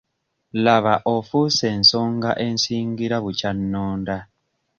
[0.65, 4.17] Laba ofuuse ensonga ensingira bukya nnonda.